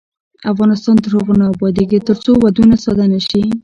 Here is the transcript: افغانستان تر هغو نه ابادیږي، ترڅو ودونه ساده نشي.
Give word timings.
افغانستان 0.51 0.95
تر 1.03 1.09
هغو 1.17 1.33
نه 1.39 1.45
ابادیږي، 1.53 1.99
ترڅو 2.07 2.31
ودونه 2.43 2.75
ساده 2.83 3.05
نشي. 3.13 3.43